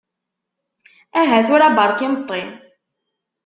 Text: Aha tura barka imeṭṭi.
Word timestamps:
Aha 1.19 1.37
tura 1.47 1.67
barka 1.77 2.03
imeṭṭi. 2.07 2.41